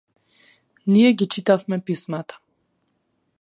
[0.87, 2.39] Ние ги читавме писмата.